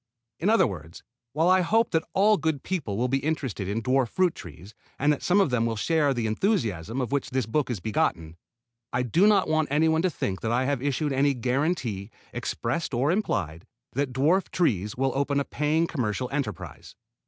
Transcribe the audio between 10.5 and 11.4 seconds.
I have issued any